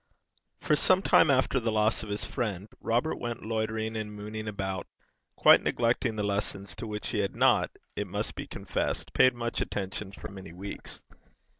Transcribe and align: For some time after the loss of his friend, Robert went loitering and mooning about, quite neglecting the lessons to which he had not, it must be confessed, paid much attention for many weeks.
For 0.61 0.75
some 0.75 1.03
time 1.03 1.29
after 1.29 1.59
the 1.59 1.71
loss 1.71 2.01
of 2.01 2.09
his 2.09 2.25
friend, 2.25 2.67
Robert 2.79 3.19
went 3.19 3.45
loitering 3.45 3.95
and 3.95 4.11
mooning 4.11 4.47
about, 4.47 4.87
quite 5.35 5.61
neglecting 5.61 6.15
the 6.15 6.23
lessons 6.23 6.75
to 6.77 6.87
which 6.87 7.09
he 7.09 7.19
had 7.19 7.35
not, 7.35 7.69
it 7.95 8.07
must 8.07 8.33
be 8.33 8.47
confessed, 8.47 9.13
paid 9.13 9.35
much 9.35 9.61
attention 9.61 10.11
for 10.11 10.29
many 10.29 10.53
weeks. 10.53 11.03